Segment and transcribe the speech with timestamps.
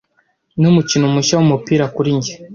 [0.59, 2.33] Numukino mushya wumupira kuri njye.